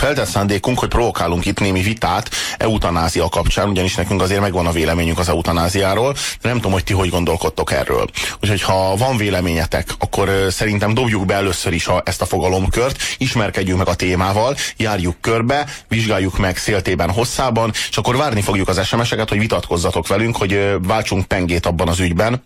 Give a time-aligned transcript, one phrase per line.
[0.00, 5.18] feltett szándékunk, hogy provokálunk itt némi vitát eutanázia kapcsán, ugyanis nekünk azért megvan a véleményünk
[5.18, 8.06] az eutanáziáról, de nem tudom, hogy ti hogy gondolkodtok erről.
[8.42, 13.78] Úgyhogy ha van véleményetek, akkor szerintem dobjuk be először is a, ezt a fogalomkört, ismerkedjünk
[13.78, 19.28] meg a témával, járjuk körbe, vizsgáljuk meg széltében hosszában, és akkor várni fogjuk az SMS-eket,
[19.28, 22.42] hogy vitatkozzatok velünk, hogy váltsunk pengét abban az ügyben,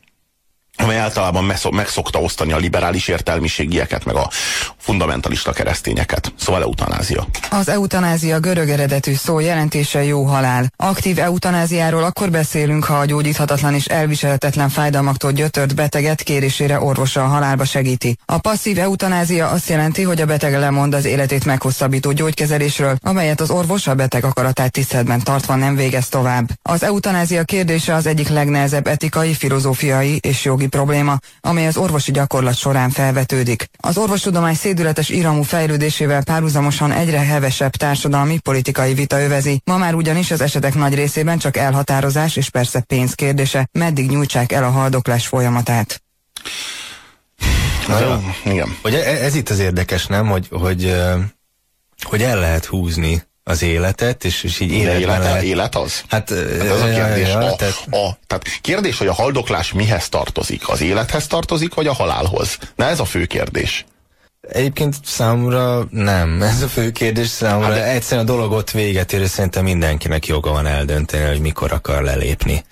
[0.77, 4.31] amely általában megszokta osztani a liberális értelmiségieket, meg a
[4.77, 6.33] fundamentalista keresztényeket.
[6.37, 7.27] Szóval eutanázia.
[7.51, 10.73] Az eutanázia görög eredetű szó jelentése jó halál.
[10.77, 17.27] Aktív eutanáziáról akkor beszélünk, ha a gyógyíthatatlan és elviselhetetlen fájdalmaktól gyötört beteget kérésére orvosa a
[17.27, 18.19] halálba segíti.
[18.27, 23.51] A passzív eutanázia azt jelenti, hogy a beteg lemond az életét meghosszabbító gyógykezelésről, amelyet az
[23.51, 26.49] orvos a beteg akaratát tiszteletben tartva nem végez tovább.
[26.63, 32.13] Az eutanázia kérdése az egyik legnehezebb etikai, filozófiai és jogi jogi probléma, amely az orvosi
[32.13, 33.69] gyakorlat során felvetődik.
[33.77, 39.61] Az orvostudomány szédületes iramú fejlődésével párhuzamosan egyre hevesebb társadalmi, politikai vita övezi.
[39.65, 44.53] Ma már ugyanis az esetek nagy részében csak elhatározás és persze pénz kérdése, meddig nyújtsák
[44.53, 46.03] el a haldoklás folyamatát.
[47.89, 48.13] Na jó,
[48.53, 48.77] igen.
[48.83, 50.27] Hogy ez, ez itt az érdekes, nem?
[50.27, 50.95] Hogy, hogy,
[52.03, 55.43] hogy el lehet húzni az életet, és, és így életben élet, lehet...
[55.43, 56.03] élet az?
[56.09, 57.29] Hát, hát az a kérdés.
[57.29, 57.87] Ja, a, tehát...
[57.91, 60.69] A, tehát kérdés, hogy a haldoklás mihez tartozik?
[60.69, 62.59] Az élethez tartozik, vagy a halálhoz?
[62.77, 63.85] Na ez a fő kérdés.
[64.49, 66.43] Egyébként számomra nem.
[66.43, 67.67] Ez a fő kérdés számomra.
[67.67, 67.85] Hát de...
[67.91, 72.03] Egyszerűen a dolog ott véget ér, és szerintem mindenkinek joga van eldönteni, hogy mikor akar
[72.03, 72.65] lelépni.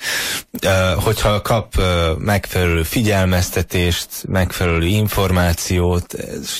[0.65, 1.85] Uh, hogyha kap uh,
[2.19, 6.15] megfelelő figyelmeztetést, megfelelő információt,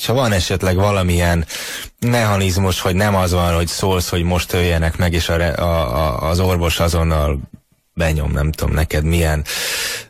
[0.07, 1.47] ha van esetleg valamilyen
[2.07, 6.29] mechanizmus, hogy nem az van, hogy szólsz, hogy most öljenek meg, és a, a, a,
[6.29, 7.39] az orvos azonnal
[7.95, 9.45] benyom, nem tudom neked milyen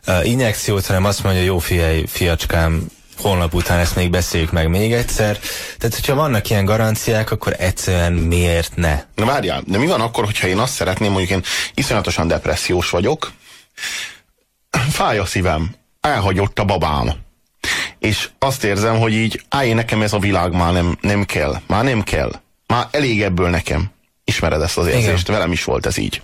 [0.07, 2.87] uh, injekciót, hanem azt mondja, jó fiai, fiacskám,
[3.17, 5.39] holnap után ezt még beszéljük meg még egyszer.
[5.77, 9.03] Tehát, hogyha vannak ilyen garanciák, akkor egyszerűen miért ne?
[9.15, 13.31] Na várjál, de mi van akkor, hogyha én azt szeretném, mondjuk én iszonyatosan depressziós vagyok,
[14.89, 17.11] fáj a szívem, elhagyott a babám.
[17.99, 21.83] És azt érzem, hogy így, állj, nekem ez a világ már nem, nem kell, már
[21.83, 22.31] nem kell,
[22.67, 23.91] már elég ebből nekem.
[24.25, 25.37] Ismered ezt az érzést, Igen.
[25.39, 26.21] velem is volt ez így.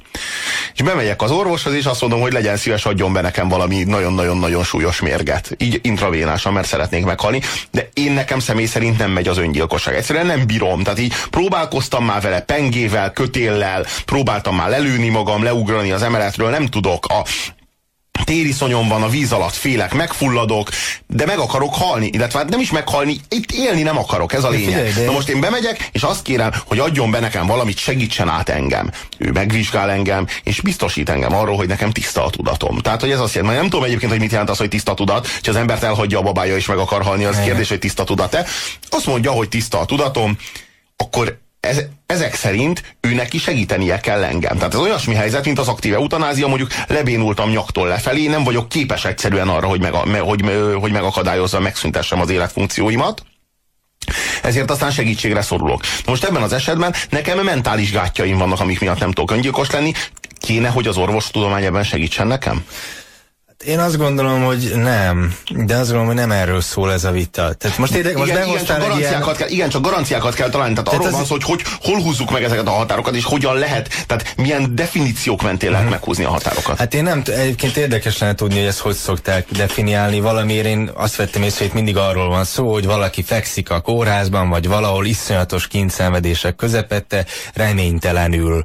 [0.74, 4.64] És bemegyek az orvoshoz, és azt mondom, hogy legyen szíves, adjon be nekem valami nagyon-nagyon-nagyon
[4.64, 5.56] súlyos mérget.
[5.58, 7.42] Így intravénásan, mert szeretnék meghalni.
[7.72, 9.96] De én nekem személy szerint nem megy az öngyilkosság.
[9.96, 10.84] Egyszerűen nem bírom.
[10.84, 16.68] Tehát így próbálkoztam már vele pengével, kötéllel, próbáltam már lelőni magam, leugrani az emeletről, nem
[16.68, 17.06] tudok.
[17.06, 17.26] A
[18.24, 20.70] tériszonyom van, a víz alatt félek, megfulladok,
[21.08, 24.50] de meg akarok halni, illetve hát nem is meghalni, itt élni nem akarok, ez a
[24.50, 24.94] lényeg.
[25.06, 28.92] Na most én bemegyek, és azt kérem, hogy adjon be nekem valamit, segítsen át engem.
[29.18, 32.78] Ő megvizsgál engem, és biztosít engem arról, hogy nekem tiszta a tudatom.
[32.78, 35.28] Tehát, hogy ez azt jelenti, nem tudom egyébként, hogy mit jelent az, hogy tiszta tudat,
[35.28, 38.46] hogy az embert elhagyja a babája és meg akar halni, az kérdés, hogy tiszta tudat-e.
[38.90, 40.38] Azt mondja, hogy tiszta a tudatom,
[40.98, 44.58] akkor ez, ezek szerint őnek is segítenie kell engem.
[44.58, 49.06] Tehát ez olyasmi helyzet, mint az aktív eutanázia, mondjuk lebénultam nyaktól lefelé, nem vagyok képes
[49.06, 50.44] egyszerűen arra, hogy, meg, hogy,
[50.80, 53.24] hogy megakadályozza, megszüntessem az életfunkcióimat.
[54.44, 55.82] Ezért aztán segítségre szorulok.
[56.06, 59.94] Most ebben az esetben nekem mentális gátjaim vannak, amik miatt nem tudok öngyilkos lenni.
[60.40, 62.66] Kéne, hogy az orvostudomány ebben segítsen nekem?
[63.66, 67.54] Én azt gondolom, hogy nem, de azt gondolom, hogy nem erről szól ez a vita.
[67.54, 69.36] Tehát most, érde, most igen, igen, csak garanciákat ilyen...
[69.38, 70.74] kell, igen, csak garanciákat kell találni.
[70.74, 73.56] Tehát, tehát arról van szó, hogy, hogy hol húzzuk meg ezeket a határokat, és hogyan
[73.56, 75.94] lehet, tehát milyen definíciók mentén lehet hmm.
[75.94, 76.78] meghúzni a határokat.
[76.78, 80.20] Hát én nem, egyébként érdekes lenne tudni, hogy ezt hogy szokták definiálni.
[80.20, 84.50] Valamiért én azt vettem észre, hogy mindig arról van szó, hogy valaki fekszik a kórházban,
[84.50, 88.64] vagy valahol iszonyatos kincszenvedések közepette, reménytelenül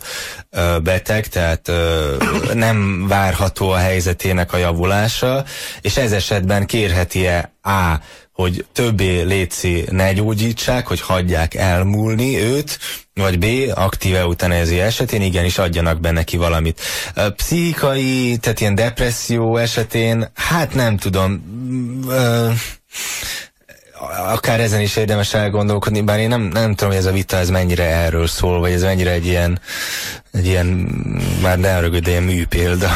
[0.51, 2.15] ö, beteg, tehát ö,
[2.53, 5.45] nem várható a helyzetének a javul javulása,
[5.81, 8.01] és ez esetben kérheti-e A,
[8.33, 12.79] hogy többé létszi ne gyógyítsák, hogy hagyják elmúlni őt,
[13.15, 16.81] vagy B, aktív eutanázi esetén igenis adjanak be neki valamit.
[17.15, 21.43] A pszichikai, tehát ilyen depresszió esetén, hát nem tudom,
[24.27, 27.51] akár ezen is érdemes elgondolkodni, bár én nem, nem tudom, hogy ez a vita ez
[27.51, 29.61] mennyire erről szól, vagy ez mennyire egy ilyen,
[30.33, 30.67] egy ilyen
[31.43, 32.91] már ne arra, ilyen műpélda.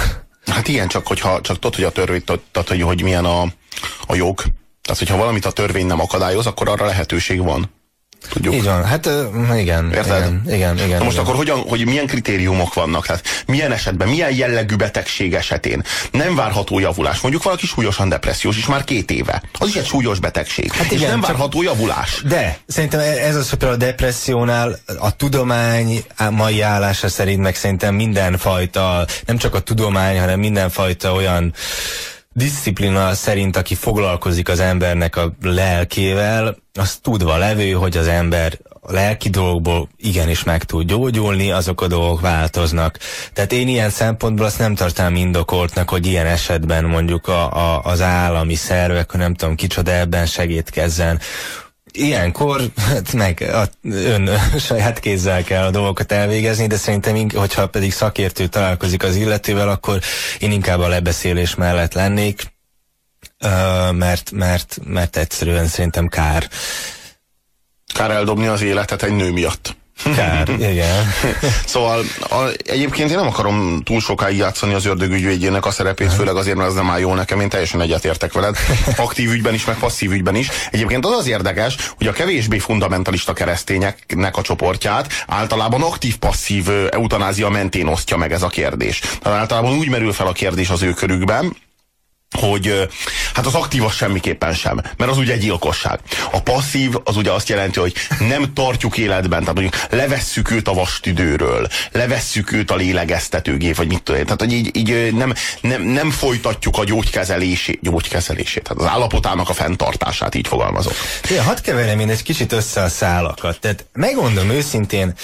[0.48, 3.42] Hát igen, csak hogyha csak tudod, hogy a törvény, tudod, hogy, hogy milyen a,
[4.06, 4.42] a jog.
[4.82, 7.70] Tehát, hogyha valamit a törvény nem akadályoz, akkor arra lehetőség van.
[8.31, 8.55] Tudjuk.
[8.55, 9.11] Így van, hát
[9.56, 9.93] igen.
[9.93, 10.23] Érted?
[10.23, 10.99] Igen, igen, igen.
[10.99, 11.25] Na most igen.
[11.25, 13.06] akkor hogyan, hogy milyen kritériumok vannak?
[13.06, 17.20] Tehát milyen esetben, milyen jellegű betegség esetén nem várható javulás?
[17.20, 19.43] Mondjuk valaki súlyosan depressziós is már két éve.
[19.59, 20.73] Az is egy súlyos betegség.
[20.73, 22.23] Hát igen, és nem várható javulás.
[22.29, 29.06] De szerintem ez az, hogy a depressziónál a tudomány mai állása szerint meg szerintem mindenfajta,
[29.26, 31.55] nem csak a tudomány, hanem mindenfajta olyan
[32.38, 38.93] disziplina szerint, aki foglalkozik az embernek a lelkével, az tudva levő, hogy az ember a
[38.93, 42.99] lelki dolgokból igenis meg tud gyógyulni, azok a dolgok változnak.
[43.32, 48.00] Tehát én ilyen szempontból azt nem tartanám indokoltnak, hogy ilyen esetben mondjuk a, a, az
[48.00, 51.20] állami szervek, nem tudom kicsoda ebben segítkezzen.
[51.93, 54.29] Ilyenkor hát meg a, ön
[54.69, 60.00] saját kézzel kell a dolgokat elvégezni, de szerintem, hogyha pedig szakértő találkozik az illetővel, akkor
[60.38, 62.43] én inkább a lebeszélés mellett lennék,
[63.93, 66.49] mert, mert, mert egyszerűen szerintem kár.
[67.94, 69.76] Kár eldobni az életet egy nő miatt.
[70.14, 71.12] Kár, igen.
[71.66, 76.56] szóval a, egyébként én nem akarom túl sokáig játszani az ördögügyvédjének a szerepét, főleg azért,
[76.56, 78.56] mert az nem áll jól nekem, én teljesen egyetértek veled.
[78.96, 80.50] Aktív ügyben is, meg passzív ügyben is.
[80.70, 87.86] Egyébként az az érdekes, hogy a kevésbé fundamentalista keresztényeknek a csoportját általában aktív-passzív eutanázia mentén
[87.86, 89.00] osztja meg ez a kérdés.
[89.20, 91.56] Tehát általában úgy merül fel a kérdés az ő körükben,
[92.36, 92.88] hogy
[93.34, 95.98] hát az aktív az semmiképpen sem, mert az ugye egy gyilkosság.
[96.32, 100.75] A passzív az ugye azt jelenti, hogy nem tartjuk életben, tehát mondjuk levesszük őt a
[100.75, 106.10] vastüdőről, levesszük őt a lélegeztetőgép, vagy mit tudom Tehát, hogy így, így nem, nem, nem
[106.10, 110.94] folytatjuk a gyógykezelését, gyógykezelését, tehát az állapotának a fenntartását, így fogalmazok.
[111.31, 113.60] Ja, hadd keverem én egy kicsit össze a szálakat.
[113.60, 115.14] Tehát megmondom őszintén,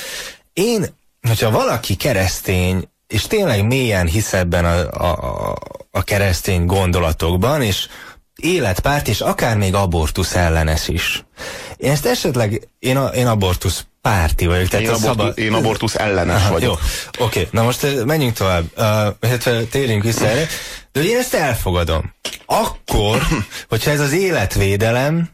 [0.52, 0.86] én,
[1.28, 5.56] hogyha valaki keresztény, és tényleg mélyen hisz ebben a, a,
[5.90, 7.88] a keresztény gondolatokban, és
[8.36, 11.24] életpárt, és akár még abortusz ellenes is.
[11.76, 14.68] Én ezt esetleg, én, a, én abortusz párti vagyok.
[14.68, 15.28] Tehát én, abortu, szaba...
[15.28, 16.80] én abortusz ellenes Aha, vagyok.
[17.18, 17.38] Jó, oké.
[17.40, 17.48] Okay.
[17.50, 18.64] Na most eh, menjünk tovább.
[18.76, 20.46] Uh, térjünk vissza erre.
[20.92, 22.14] De én ezt elfogadom.
[22.46, 23.22] Akkor,
[23.68, 25.28] hogyha ez az életvédelem,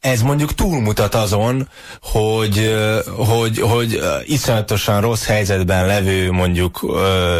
[0.00, 1.68] ez mondjuk túlmutat azon,
[2.00, 2.76] hogy,
[3.16, 6.80] hogy, hogy iszonyatosan rossz helyzetben levő mondjuk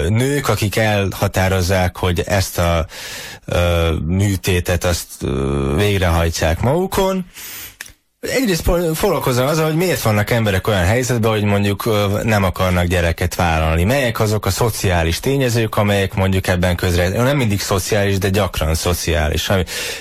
[0.09, 2.87] nők, akik elhatározzák, hogy ezt a
[4.07, 5.27] műtétet azt
[5.77, 7.27] végrehajtsák magukon,
[8.29, 11.85] Egyrészt foglalkozom az, hogy miért vannak emberek olyan helyzetben, hogy mondjuk
[12.23, 13.85] nem akarnak gyereket vállalni.
[13.85, 19.51] Melyek azok a szociális tényezők, amelyek mondjuk ebben közre, nem mindig szociális, de gyakran szociális.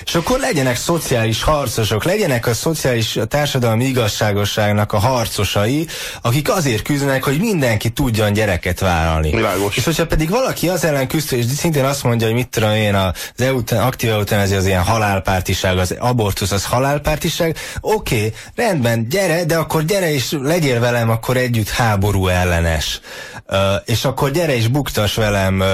[0.04, 5.86] És akkor legyenek szociális harcosok, legyenek a szociális a társadalmi igazságosságnak a harcosai,
[6.22, 9.30] akik azért küzdenek, hogy mindenki tudjon gyereket vállalni.
[9.30, 9.76] Világos.
[9.76, 12.94] És hogyha pedig valaki az ellen küzd, és szintén azt mondja, hogy mit tudom én,
[12.94, 18.15] az euten, aktív eutanázia az ilyen halálpártiság, az abortusz az halálpártiság, oké, okay,
[18.54, 23.00] rendben, gyere, de akkor gyere és legyél velem akkor együtt háború ellenes.
[23.48, 25.66] Uh, és akkor gyere és buktas velem uh,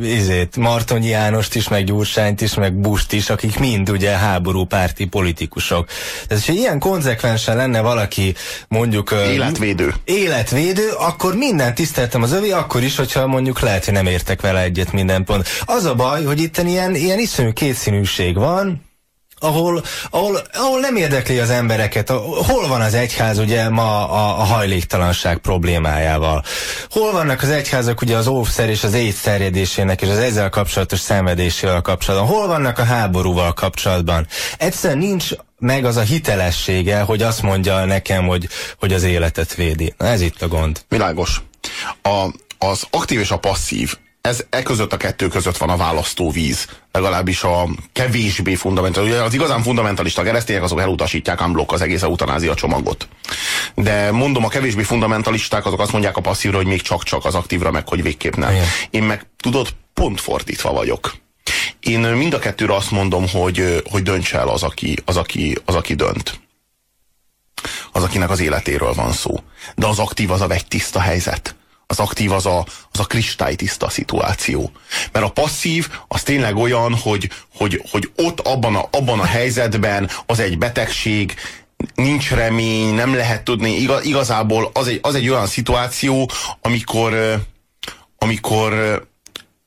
[0.00, 5.06] uh, izét, Martonyi Jánost is, meg Gyursányt is, meg Bust is, akik mind ugye háborúpárti
[5.06, 5.86] politikusok.
[6.26, 8.34] Tehát, hogyha ilyen konzekvensen lenne valaki
[8.68, 9.10] mondjuk...
[9.10, 9.94] Uh, életvédő.
[10.04, 14.62] Életvédő, akkor minden tiszteltem az övé, akkor is, hogyha mondjuk lehet, hogy nem értek vele
[14.62, 15.48] egyet minden pont.
[15.64, 18.87] Az a baj, hogy itt ilyen, ilyen iszonyú kétszínűség van,
[19.38, 22.10] ahol, ahol, ahol nem érdekli az embereket.
[22.46, 26.44] Hol van az egyház ugye ma a, a hajléktalanság problémájával?
[26.90, 30.98] Hol vannak az egyházak ugye az óvszer és az éjsz terjedésének és az ezzel kapcsolatos
[30.98, 32.28] szenvedésével kapcsolatban?
[32.28, 34.26] Hol vannak a háborúval kapcsolatban?
[34.58, 38.48] Egyszerűen nincs meg az a hitelessége, hogy azt mondja nekem, hogy,
[38.78, 39.94] hogy az életet védi.
[39.98, 40.80] Na ez itt a gond.
[40.88, 41.42] Világos.
[42.02, 42.26] A,
[42.58, 43.96] az aktív és a passzív
[44.28, 49.22] ez e között a kettő között van a választóvíz, legalábbis a kevésbé fundamentalista.
[49.22, 53.08] Az igazán fundamentalista keresztények azok elutasítják unblock az egész eutanázia csomagot.
[53.74, 57.70] De mondom, a kevésbé fundamentalisták azok azt mondják a passzívra, hogy még csak-csak az aktívra,
[57.70, 58.50] meg hogy végképp nem.
[58.50, 58.66] Igen.
[58.90, 61.14] Én meg tudod, pont fordítva vagyok.
[61.80, 65.74] Én mind a kettőre azt mondom, hogy, hogy dönts el az aki, az, aki, az,
[65.74, 66.40] aki dönt.
[67.92, 69.42] Az, akinek az életéről van szó.
[69.76, 71.56] De az aktív az a vegy tiszta helyzet
[71.90, 74.70] az aktív az a, az a kristálytiszta szituáció.
[75.12, 80.10] Mert a passzív az tényleg olyan, hogy, hogy, hogy ott abban a, abban a helyzetben
[80.26, 81.34] az egy betegség,
[81.94, 86.30] nincs remény, nem lehet tudni, igaz, igazából az egy, az egy olyan szituáció,
[86.60, 87.42] amikor,
[88.18, 89.02] amikor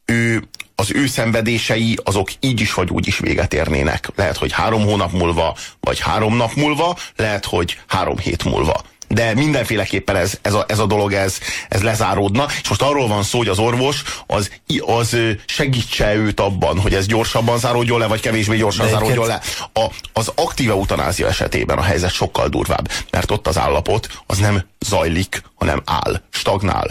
[0.06, 4.10] ő, az ő szenvedései azok így is vagy úgy is véget érnének.
[4.16, 9.34] Lehet, hogy három hónap múlva, vagy három nap múlva, lehet, hogy három hét múlva de
[9.34, 11.38] mindenféleképpen ez, ez, a, ez a dolog ez,
[11.70, 12.46] ez lezáródna.
[12.62, 14.52] És most arról van szó, hogy az orvos az,
[14.86, 19.42] az segítse őt abban, hogy ez gyorsabban záródjon le, vagy kevésbé gyorsan de záródjon le.
[19.74, 24.66] A, az aktív eutanázia esetében a helyzet sokkal durvább, mert ott az állapot az nem
[24.80, 26.88] zajlik, hanem áll, stagnál.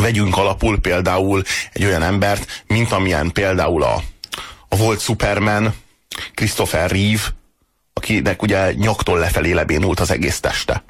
[0.00, 4.02] Vegyünk alapul például egy olyan embert, mint amilyen például a,
[4.68, 5.74] a volt Superman,
[6.34, 7.22] Christopher Reeve,
[7.92, 10.84] akinek ugye nyaktól lefelé lebénult az egész teste.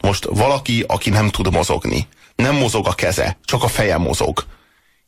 [0.00, 4.44] Most valaki, aki nem tud mozogni, nem mozog a keze, csak a feje mozog,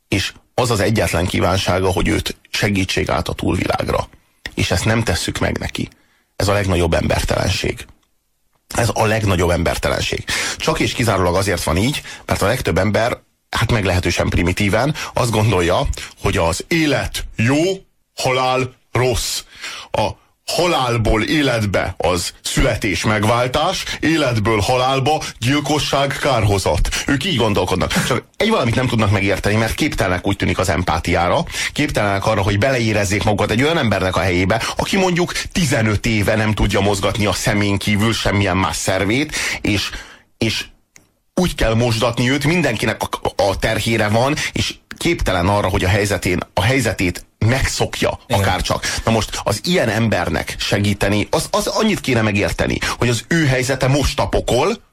[0.07, 4.07] és az az egyetlen kívánsága, hogy őt segítség át a túlvilágra.
[4.53, 5.89] És ezt nem tesszük meg neki.
[6.35, 7.85] Ez a legnagyobb embertelenség.
[8.67, 10.23] Ez a legnagyobb embertelenség.
[10.57, 13.17] Csak és kizárólag azért van így, mert a legtöbb ember,
[13.49, 15.87] hát meglehetősen primitíven azt gondolja,
[16.21, 17.61] hogy az élet jó,
[18.15, 19.43] halál rossz.
[19.91, 20.09] A
[20.45, 26.89] halálból életbe az születés megváltás, életből halálba gyilkosság kárhozat.
[27.07, 28.05] Ők így gondolkodnak.
[28.05, 32.57] Csak egy valamit nem tudnak megérteni, mert képtelenek úgy tűnik az empátiára, képtelenek arra, hogy
[32.57, 37.33] beleérezzék magukat egy olyan embernek a helyébe, aki mondjuk 15 éve nem tudja mozgatni a
[37.33, 39.89] szemén kívül semmilyen más szervét, és,
[40.37, 40.65] és
[41.33, 43.01] úgy kell mosdatni őt, mindenkinek
[43.35, 48.41] a, terhére van, és képtelen arra, hogy a helyzetén, a helyzetét megszokja, Igen.
[48.41, 48.85] akár csak.
[49.05, 53.87] Na most az ilyen embernek segíteni, az, az annyit kéne megérteni, hogy az ő helyzete
[53.87, 54.83] most a pokol,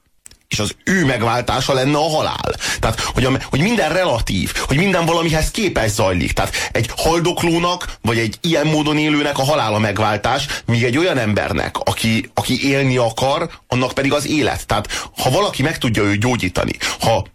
[0.53, 2.55] és az ő megváltása lenne a halál.
[2.79, 6.31] Tehát, hogy, a, hogy minden relatív, hogy minden valamihez képes zajlik.
[6.31, 11.77] Tehát egy haldoklónak, vagy egy ilyen módon élőnek a halála megváltás, míg egy olyan embernek,
[11.77, 14.67] aki, aki élni akar, annak pedig az élet.
[14.67, 17.25] Tehát, ha valaki meg tudja ő gyógyítani, ha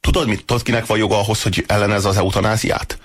[0.00, 2.98] tudod, mit, tudod, kinek van joga ahhoz, hogy ellenez az eutanáziát?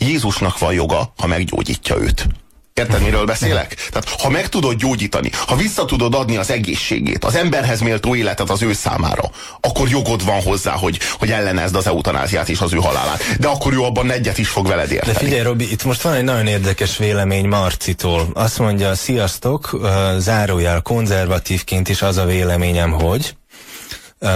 [0.00, 2.26] Jézusnak van joga, ha meggyógyítja őt.
[2.74, 3.74] Érted, miről beszélek?
[3.90, 8.50] Tehát, ha meg tudod gyógyítani, ha vissza tudod adni az egészségét, az emberhez méltó életet
[8.50, 9.30] az ő számára,
[9.60, 13.38] akkor jogod van hozzá, hogy, hogy ellenezd az eutanáziát és az ő halálát.
[13.38, 15.12] De akkor ő abban egyet is fog veled érteni.
[15.12, 18.28] De figyelj, Robi, itt most van egy nagyon érdekes vélemény Marcitól.
[18.34, 19.80] Azt mondja, sziasztok,
[20.18, 23.34] zárójel konzervatívként is az a véleményem, hogy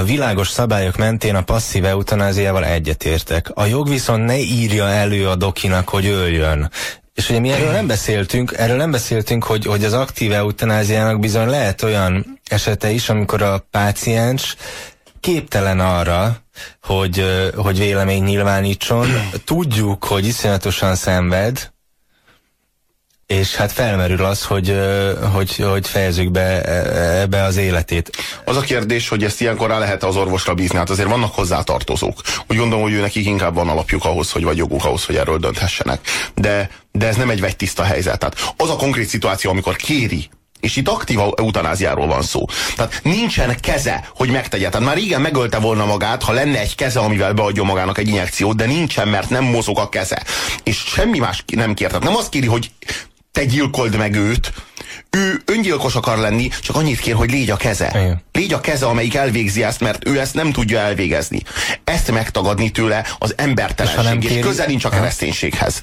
[0.05, 3.51] világos szabályok mentén a passzív eutanáziával egyetértek.
[3.55, 6.71] A jog viszont ne írja elő a dokinak, hogy öljön.
[7.15, 11.49] És ugye mi erről nem beszéltünk, erről nem beszéltünk, hogy, hogy az aktív eutanáziának bizony
[11.49, 14.57] lehet olyan esete is, amikor a páciens
[15.21, 16.37] képtelen arra,
[16.83, 17.25] hogy,
[17.57, 19.07] hogy vélemény nyilvánítson.
[19.45, 21.73] Tudjuk, hogy iszonyatosan szenved,
[23.27, 24.77] és hát felmerül az, hogy,
[25.33, 28.17] hogy, hogy fejezzük be e, ebbe az életét.
[28.45, 32.21] Az a kérdés, hogy ezt ilyenkor rá lehet az orvosra bízni, hát azért vannak hozzátartozók.
[32.47, 35.39] Úgy gondolom, hogy ő nekik inkább van alapjuk ahhoz, hogy vagy joguk ahhoz, hogy erről
[35.39, 36.01] dönthessenek.
[36.35, 38.19] De, de ez nem egy vegy tiszta helyzet.
[38.19, 40.29] Tehát az a konkrét szituáció, amikor kéri
[40.61, 42.45] és itt aktív eutanáziáról van szó.
[42.77, 44.69] Tehát nincsen keze, hogy megtegye.
[44.69, 48.57] Tehát már igen megölte volna magát, ha lenne egy keze, amivel beadja magának egy injekciót,
[48.57, 50.23] de nincsen, mert nem mozog a keze.
[50.63, 51.89] És semmi más nem kér.
[51.89, 52.71] Tehát nem azt kéri, hogy
[53.35, 54.53] te gyilkold meg őt,
[55.11, 57.89] ő öngyilkos akar lenni, csak annyit kér, hogy légy a keze.
[57.95, 58.23] Igen.
[58.33, 61.43] Légy a keze, amelyik elvégzi ezt, mert ő ezt nem tudja elvégezni.
[61.85, 65.83] Ezt megtagadni tőle az embertelenség, és, és közel nincs a kereszténységhez.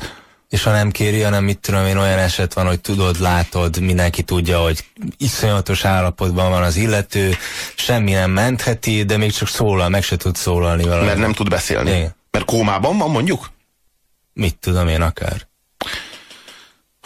[0.49, 4.23] És ha nem kéri, hanem mit tudom én, olyan eset van, hogy tudod, látod, mindenki
[4.23, 4.85] tudja, hogy
[5.17, 7.35] iszonyatos állapotban van az illető,
[7.75, 11.05] semmi nem mentheti, de még csak szólal, meg se tud szólalni valami.
[11.05, 11.89] Mert nem tud beszélni.
[11.89, 12.15] Igen.
[12.31, 13.51] Mert kómában van, mondjuk?
[14.33, 15.49] Mit tudom én akár.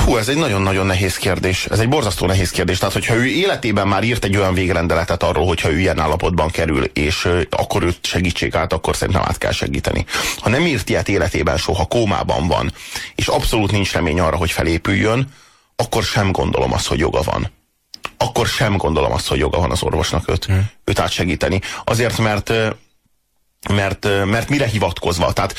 [0.05, 1.65] Hú, ez egy nagyon-nagyon nehéz kérdés.
[1.65, 2.77] Ez egy borzasztó nehéz kérdés.
[2.77, 6.83] Tehát, hogyha ő életében már írt egy olyan végrendeletet arról, hogyha ő ilyen állapotban kerül,
[6.83, 10.05] és akkor őt segítség át, akkor szerintem át kell segíteni.
[10.39, 12.73] Ha nem írt ilyet életében soha, kómában van,
[13.15, 15.27] és abszolút nincs remény arra, hogy felépüljön,
[15.75, 17.51] akkor sem gondolom azt, hogy joga van.
[18.17, 20.69] Akkor sem gondolom azt, hogy joga van az orvosnak őt, hmm.
[20.83, 21.61] őt átsegíteni.
[21.83, 22.53] Azért, mert
[23.73, 25.33] mert, mert mire hivatkozva?
[25.33, 25.55] Tehát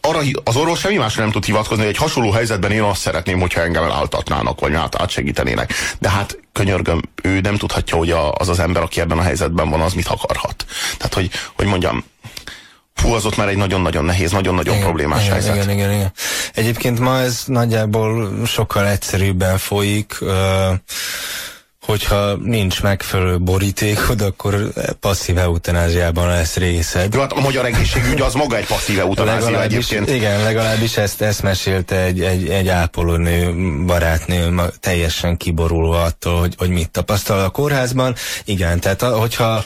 [0.00, 3.40] arra az orvos semmi másra nem tud hivatkozni, hogy egy hasonló helyzetben én azt szeretném,
[3.40, 5.72] hogyha engem elaltatnának, vagy át, átsegítenének.
[5.98, 9.70] De hát könyörgöm, ő nem tudhatja, hogy a, az az ember, aki ebben a helyzetben
[9.70, 10.64] van, az mit akarhat.
[10.96, 12.04] Tehát, hogy, hogy mondjam,
[12.94, 15.54] Fú, az ott már egy nagyon-nagyon nehéz, nagyon-nagyon igen, problémás igen, helyzet.
[15.54, 16.12] Igen, igen, igen.
[16.54, 20.16] Egyébként ma ez nagyjából sokkal egyszerűbben folyik.
[20.20, 20.30] Uh,
[21.86, 27.14] hogyha nincs megfelelő borítékod, akkor passzív eutanáziában lesz részed.
[27.14, 30.10] Jó, hát a magyar egészségügy az maga egy passzív eutanázia egyébként.
[30.10, 33.54] Igen, legalábbis ezt, ezt mesélte egy, egy, egy ápolónő,
[33.86, 38.14] barátnő, teljesen kiborulva attól, hogy, hogy mit tapasztal a kórházban.
[38.44, 39.64] Igen, tehát hogyha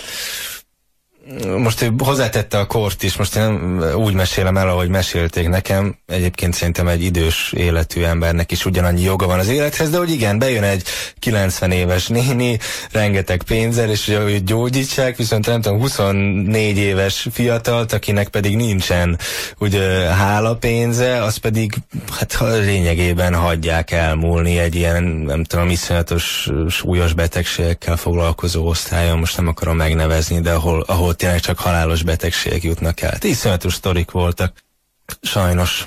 [1.58, 6.54] most ő hozzátette a kort is, most én úgy mesélem el, ahogy mesélték nekem, egyébként
[6.54, 10.62] szerintem egy idős életű embernek is ugyanannyi joga van az élethez, de hogy igen, bejön
[10.62, 10.82] egy
[11.18, 12.58] 90 éves néni,
[12.92, 19.18] rengeteg pénzzel, és hogy gyógyítsák, viszont nem tudom, 24 éves fiatalt, akinek pedig nincsen
[19.58, 21.74] ugye hála pénze, az pedig
[22.18, 29.48] hát lényegében hagyják elmúlni egy ilyen, nem tudom, iszonyatos súlyos betegségekkel foglalkozó osztályon, most nem
[29.48, 33.16] akarom megnevezni, de ahol, ahol ahol tényleg csak halálos betegségek jutnak el.
[33.20, 34.52] Iszonyatos sztorik voltak.
[35.22, 35.86] Sajnos.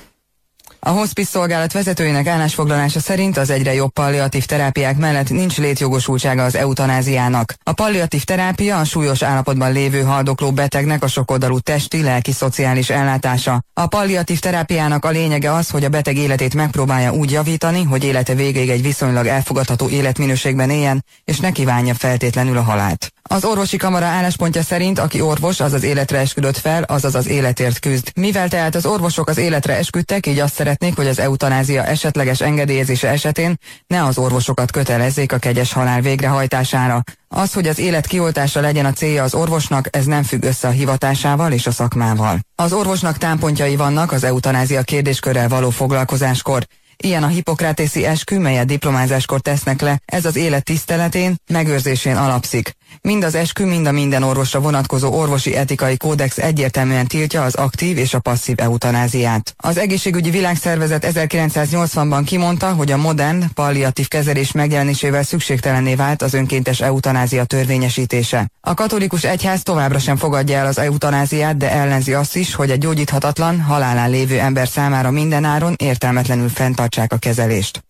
[0.79, 6.55] A hospice szolgálat vezetőinek állásfoglalása szerint az egyre jobb palliatív terápiák mellett nincs létjogosultsága az
[6.55, 7.53] eutanáziának.
[7.63, 13.62] A palliatív terápia a súlyos állapotban lévő haldokló betegnek a sokoldalú testi, lelki, szociális ellátása.
[13.74, 18.34] A palliatív terápiának a lényege az, hogy a beteg életét megpróbálja úgy javítani, hogy élete
[18.34, 23.13] végéig egy viszonylag elfogadható életminőségben éljen, és ne kívánja feltétlenül a halált.
[23.29, 27.79] Az orvosi kamara álláspontja szerint, aki orvos, az az életre esküdött fel, azaz az életért
[27.79, 28.12] küzd.
[28.15, 33.07] Mivel tehát az orvosok az életre esküdtek, így azt szeretnék, hogy az eutanázia esetleges engedélyezése
[33.07, 33.57] esetén
[33.88, 37.03] ne az orvosokat kötelezzék a kegyes halál végrehajtására.
[37.27, 40.72] Az, hogy az élet kioltása legyen a célja az orvosnak, ez nem függ össze a
[40.72, 42.39] hivatásával és a szakmával.
[42.55, 46.67] Az orvosnak támpontjai vannak az eutanázia kérdéskörrel való foglalkozáskor.
[46.98, 52.76] Ilyen a hipokrátészi eskü, melyet diplomázáskor tesznek le, ez az élet tiszteletén, megőrzésén alapszik.
[53.01, 57.98] Mind az eskü, mind a minden orvosra vonatkozó orvosi etikai kódex egyértelműen tiltja az aktív
[57.98, 59.53] és a passzív eutanáziát.
[59.58, 66.82] Az egészségügyi világszervezet 1980-ban kimondta, hogy a modern, palliatív kezelés megjelenésével szükségtelenné vált az önkéntes
[66.82, 68.50] eutanázia törvényesítése.
[68.62, 72.79] A katolikus egyház továbbra sem fogadja el az eutanáziát, de ellenzi azt is, hogy egy
[72.79, 77.86] gyógyíthatatlan, halálán lévő ember számára mindenáron értelmetlenül fenntartsák a kezelést.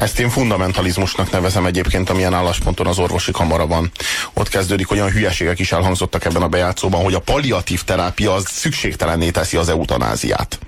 [0.00, 3.90] Ezt én fundamentalizmusnak nevezem egyébként, amilyen állásponton az orvosi kamara van.
[4.34, 9.30] Ott kezdődik, olyan hülyeségek is elhangzottak ebben a bejátszóban, hogy a palliatív terápia az szükségtelenné
[9.30, 10.58] teszi az eutanáziát.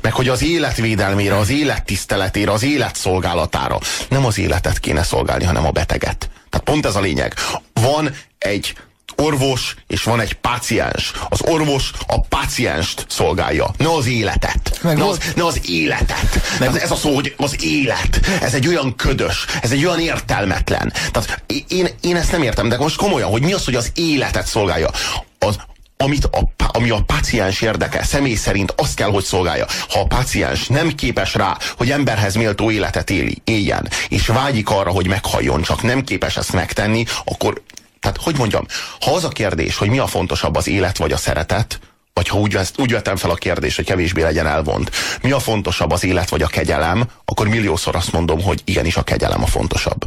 [0.00, 3.78] Meg hogy az életvédelmére, az élettiszteletére, az életszolgálatára
[4.08, 6.30] nem az életet kéne szolgálni, hanem a beteget.
[6.50, 7.34] Tehát pont ez a lényeg.
[7.72, 8.74] Van egy
[9.16, 11.12] orvos, és van egy páciens.
[11.28, 14.78] Az orvos a pácienst szolgálja, ne az életet.
[14.82, 16.40] Meg ne, az, ne az életet.
[16.58, 16.68] Meg...
[16.68, 18.20] Ez, ez a szó, hogy az élet.
[18.42, 20.92] Ez egy olyan ködös, ez egy olyan értelmetlen.
[21.10, 24.46] Tehát én, én ezt nem értem, de most komolyan, hogy mi az, hogy az életet
[24.46, 24.90] szolgálja.
[25.38, 25.56] Az,
[25.96, 29.66] amit a, ami a páciens érdeke, személy szerint azt kell, hogy szolgálja.
[29.88, 34.90] Ha a páciens nem képes rá, hogy emberhez méltó életet éli, éljen, és vágyik arra,
[34.90, 37.62] hogy meghalljon, csak nem képes ezt megtenni, akkor
[38.06, 38.66] tehát, hogy mondjam,
[39.00, 41.78] ha az a kérdés, hogy mi a fontosabb az élet vagy a szeretet,
[42.12, 44.90] vagy ha úgy, úgy vettem fel a kérdést, hogy kevésbé legyen elvont,
[45.22, 49.02] mi a fontosabb az élet vagy a kegyelem, akkor milliószor azt mondom, hogy igenis a
[49.02, 50.04] kegyelem a fontosabb.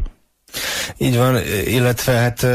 [0.98, 2.46] Így van, illetve hát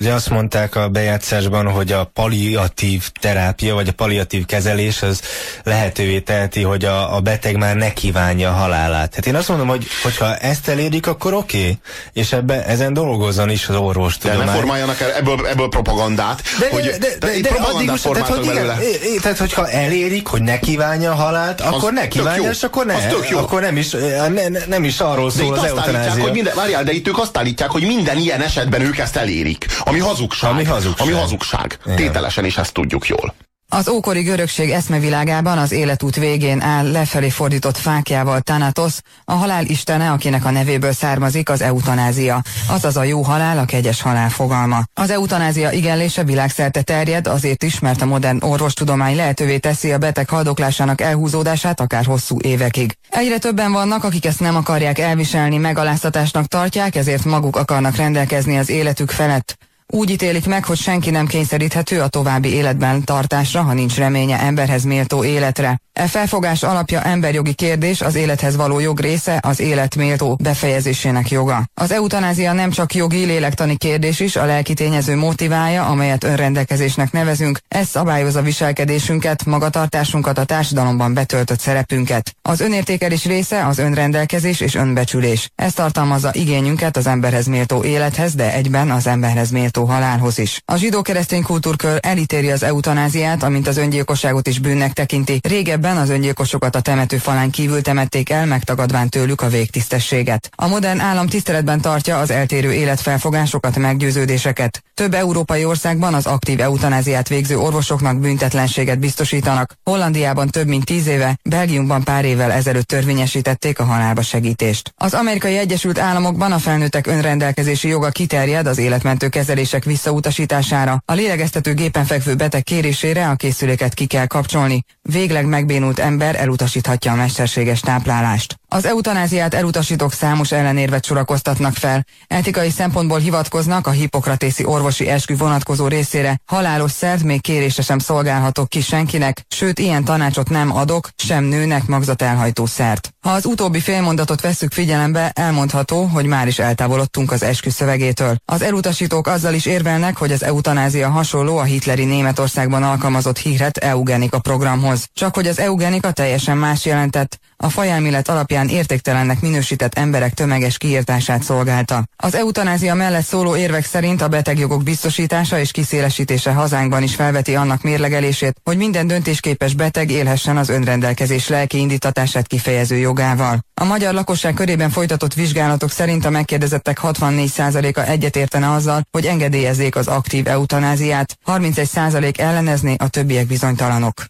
[0.00, 5.20] Ugye azt mondták a bejátszásban, hogy a palliatív terápia, vagy a palliatív kezelés az
[5.64, 9.14] lehetővé teheti, hogy a, a beteg már ne kívánja a halálát.
[9.14, 11.78] Hát én azt mondom, hogy hogyha ezt elérik, akkor oké, okay,
[12.12, 14.18] és ebbe, ezen dolgozzon is az orvos.
[14.18, 16.42] De ne formáljanak el ebből, ebből propagandát.
[16.58, 18.78] De, hogy, de, de, de, de addig most, tehát, hogy igen,
[19.22, 22.94] tehát, hogyha elérik, hogy ne kívánja a halált, az akkor ne kívánja, és akkor ne.
[23.34, 26.22] Akkor nem is, ne, nem is arról szól az eutanázia.
[26.22, 29.59] Hogy minden, várjál, de itt ők azt állítják, hogy minden ilyen esetben ők ezt elérik.
[29.80, 30.50] Ami hazugság.
[30.50, 31.06] Ami hazugság.
[31.06, 31.78] Ami hazugság.
[31.94, 33.34] Tételesen is ezt tudjuk jól.
[33.72, 38.92] Az ókori görögség eszmevilágában az életút végén áll lefelé fordított fákjával Thanatos,
[39.24, 44.02] a halál istene, akinek a nevéből származik az eutanázia, azaz a jó halál, a kegyes
[44.02, 44.82] halál fogalma.
[44.94, 50.28] Az eutanázia igenlése világszerte terjed, azért is, mert a modern orvostudomány lehetővé teszi a beteg
[50.28, 52.96] haldoklásának elhúzódását akár hosszú évekig.
[53.08, 58.68] Egyre többen vannak, akik ezt nem akarják elviselni, megaláztatásnak tartják, ezért maguk akarnak rendelkezni az
[58.68, 59.58] életük felett.
[59.92, 64.84] Úgy ítélik meg, hogy senki nem kényszeríthető a további életben tartásra, ha nincs reménye emberhez
[64.84, 65.80] méltó életre.
[65.92, 71.64] E felfogás alapja emberjogi kérdés, az élethez való jog része, az élet méltó befejezésének joga.
[71.74, 77.58] Az eutanázia nem csak jogi, lélektani kérdés is, a lelki tényező motivája, amelyet önrendelkezésnek nevezünk,
[77.68, 82.34] ez szabályozza viselkedésünket, magatartásunkat, a társadalomban betöltött szerepünket.
[82.42, 85.50] Az önértékelés része az önrendelkezés és önbecsülés.
[85.54, 90.62] Ez tartalmazza igényünket az emberhez méltó élethez, de egyben az emberhez méltó halálhoz is.
[90.64, 95.40] A zsidó-keresztény kultúrkör elítéri az eutanáziát, amint az öngyilkosságot is bűnnek tekinti.
[95.42, 100.50] Régebben az öngyilkosokat a temető falán kívül temették el, megtagadván tőlük a végtisztességet.
[100.54, 104.82] A modern állam tiszteletben tartja az eltérő életfelfogásokat, meggyőződéseket.
[104.94, 109.74] Több európai országban az aktív eutanáziát végző orvosoknak büntetlenséget biztosítanak.
[109.84, 114.92] Hollandiában több mint tíz éve, Belgiumban pár évvel ezelőtt törvényesítették a halálba segítést.
[114.96, 119.28] Az amerikai Egyesült Államokban a felnőttek önrendelkezési joga kiterjed az életmentő
[119.70, 121.02] kezelések visszautasítására.
[121.04, 124.84] A lélegeztető gépen fekvő beteg kérésére a készüléket ki kell kapcsolni.
[125.02, 128.59] Végleg megbénult ember elutasíthatja a mesterséges táplálást.
[128.72, 132.04] Az eutanáziát elutasítók számos ellenérvet sorakoztatnak fel.
[132.26, 136.40] Etikai szempontból hivatkoznak a hipokratészi orvosi eskü vonatkozó részére.
[136.44, 141.86] Halálos szert még kérése sem szolgálhatok ki senkinek, sőt ilyen tanácsot nem adok, sem nőnek
[141.86, 143.10] magzatelhajtó szert.
[143.20, 148.36] Ha az utóbbi félmondatot vesszük figyelembe, elmondható, hogy már is eltávolodtunk az eskü szövegétől.
[148.44, 154.38] Az elutasítók azzal is érvelnek, hogy az eutanázia hasonló a hitleri Németországban alkalmazott híret eugenika
[154.38, 155.08] programhoz.
[155.12, 161.42] Csak hogy az eugenika teljesen más jelentett, a fajelmélet alapján értéktelennek minősített emberek tömeges kiirtását
[161.42, 162.04] szolgálta.
[162.16, 167.82] Az eutanázia mellett szóló érvek szerint a betegjogok biztosítása és kiszélesítése hazánkban is felveti annak
[167.82, 173.58] mérlegelését, hogy minden döntésképes beteg élhessen az önrendelkezés lelki indítatását kifejező jogával.
[173.80, 180.06] A magyar lakosság körében folytatott vizsgálatok szerint a megkérdezettek 64%-a egyetértene azzal, hogy engedélyezzék az
[180.06, 184.24] aktív eutanáziát, 31% ellenezné, a többiek bizonytalanok.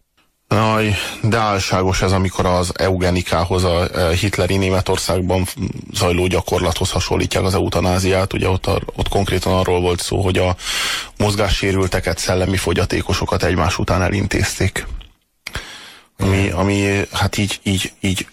[0.52, 5.46] Aj, de álságos ez, amikor az eugenikához, a hitleri Németországban
[5.92, 8.32] zajló gyakorlathoz hasonlítják az eutanáziát.
[8.32, 10.56] Ugye ott, ott konkrétan arról volt szó, hogy a
[11.16, 14.86] mozgássérülteket, szellemi fogyatékosokat egymás után elintézték.
[16.18, 18.26] Ami, ami hát így, így, így,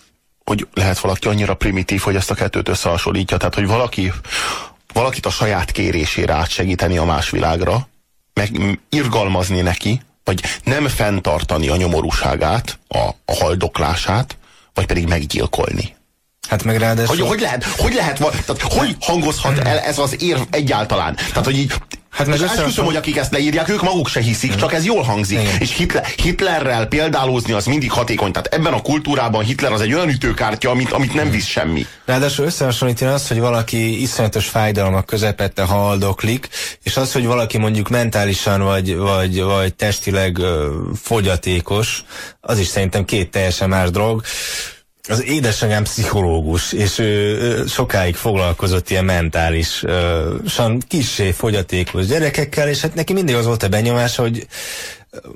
[0.44, 3.38] hogy lehet valaki annyira primitív, hogy ezt a kettőt összehasonlítja.
[3.38, 4.12] Tehát, hogy valaki,
[4.94, 7.88] valakit a saját kérésére átsegíteni a más világra,
[8.34, 14.38] meg irgalmazni neki, vagy nem fenntartani a nyomorúságát, a, a haldoklását,
[14.74, 15.96] vagy pedig meggyilkolni.
[16.50, 17.16] Hát meg ráadásul...
[17.18, 21.16] Hogy, hogy lehet, hogy lehet, tehát hogy hangozhat el ez az érv egyáltalán?
[21.16, 21.74] Tehát, hogy így
[22.18, 25.40] Hát meg esküszöm, hogy akik ezt leírják, ők maguk se hiszik, csak ez jól hangzik.
[25.40, 25.56] Igen.
[25.60, 28.32] És Hitler, Hitlerrel példálózni az mindig hatékony.
[28.32, 31.86] Tehát ebben a kultúrában Hitler az egy olyan ütőkártya, amit, amit nem visz semmi.
[32.06, 36.50] Ráadásul összehasonlítani azt, hogy valaki iszonyatos fájdalmak közepette haldoklik,
[36.84, 40.70] és az, hogy valaki mondjuk mentálisan vagy, vagy, vagy testileg ö,
[41.02, 42.04] fogyatékos,
[42.42, 44.24] az is szerintem két teljesen más dolog
[45.10, 52.96] az édesanyám pszichológus, és ő, sokáig foglalkozott ilyen mentális, uh, kissé fogyatékos gyerekekkel, és hát
[52.96, 54.48] neki mindig az volt a benyomása, hogy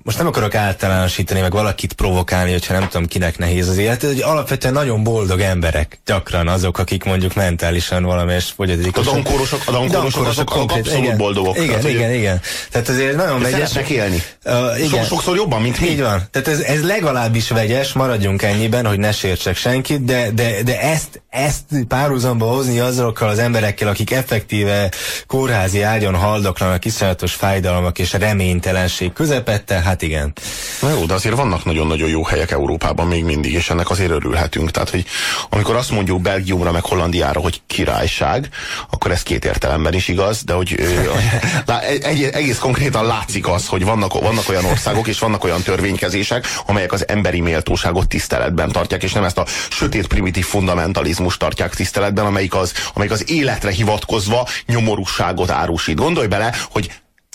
[0.04, 4.22] most nem akarok általánosítani, meg valakit provokálni, hogyha nem tudom, kinek nehéz az élet, hogy
[4.22, 9.08] alapvetően nagyon boldog emberek gyakran azok, akik mondjuk mentálisan valamelyes fogyatékos.
[9.08, 11.56] A dankórosok, a dankórosok azok konkrét, abszolút igen, boldogok.
[11.58, 12.41] Igen, tehát, igen, igen.
[12.72, 13.70] Tehát azért nagyon vegyes.
[13.70, 14.24] Szeretnek élni.
[14.46, 15.04] Uh, igen.
[15.04, 15.88] Sokszor jobban, mint mi.
[15.88, 16.28] Így van.
[16.32, 21.22] Tehát ez, ez legalábbis vegyes, maradjunk ennyiben, hogy ne sértsek senkit, de, de, de ezt,
[21.30, 24.91] ezt párhuzamba hozni azokkal az emberekkel, akik effektíve
[25.28, 30.34] kórházi ágyon haldoklanak, iszonyatos fájdalmak és reménytelenség közepette, mellette, hát igen.
[30.81, 34.71] Na jó, de azért vannak nagyon-nagyon jó helyek Európában még mindig, és ennek azért örülhetünk.
[34.71, 35.05] Tehát, hogy
[35.49, 38.49] amikor azt mondjuk Belgiumra meg Hollandiára, hogy királyság,
[38.91, 40.75] akkor ez két értelemben is igaz, de hogy
[42.01, 46.91] egy, egész konkrétan látszik az, hogy vannak, vannak olyan országok és vannak olyan törvénykezések, amelyek
[46.91, 52.55] az emberi méltóságot tiszteletben tartják, és nem ezt a sötét primitív fundamentalizmus tartják tiszteletben, amelyik
[52.55, 55.95] az, amelyik az életre hivatkozva nyomorúságot árusít.
[55.95, 56.91] Gondolj bele, hogy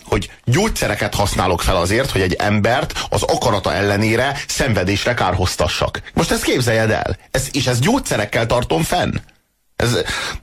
[0.08, 6.02] hogy gyógyszereket használok fel azért, hogy egy embert az akarata ellenére szenvedésre kárhoztassak.
[6.14, 7.16] Most ezt képzeljed el.
[7.30, 9.14] Ez, és ezt gyógyszerekkel tartom fenn.
[9.76, 9.96] Ez,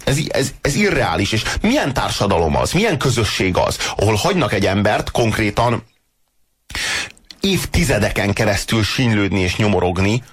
[0.03, 1.31] ez, ez, ez irreális.
[1.31, 5.83] És milyen társadalom az, milyen közösség az, ahol hagynak egy embert konkrétan
[7.39, 10.23] évtizedeken keresztül sínlődni és nyomorogni,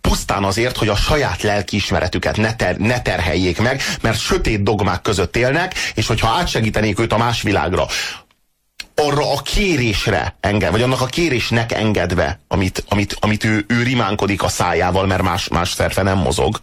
[0.00, 5.36] pusztán azért, hogy a saját lelkiismeretüket ne, ter, ne terheljék meg, mert sötét dogmák között
[5.36, 7.86] élnek, és hogyha átsegítenék őt a más világra,
[9.02, 14.42] arra a kérésre enged, vagy annak a kérésnek engedve, amit, amit, amit ő, ő rimánkodik
[14.42, 16.60] a szájával, mert más, más szerve nem mozog,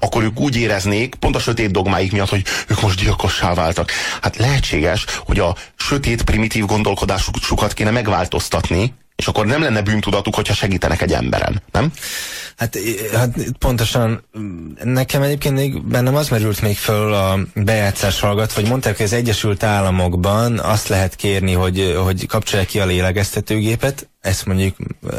[0.00, 3.90] akkor ők úgy éreznék, pont a sötét dogmáik miatt, hogy ők most gyilkossá váltak.
[4.22, 10.54] Hát lehetséges, hogy a sötét, primitív gondolkodásukat kéne megváltoztatni, és akkor nem lenne bűntudatuk, hogyha
[10.54, 11.92] segítenek egy emberen, nem?
[12.56, 12.78] Hát,
[13.14, 14.24] hát pontosan
[14.82, 19.12] nekem egyébként még bennem az merült még föl a bejátszás hallgat, hogy mondták, hogy az
[19.12, 24.76] Egyesült Államokban azt lehet kérni, hogy, hogy kapcsolják ki a lélegeztetőgépet, ezt mondjuk,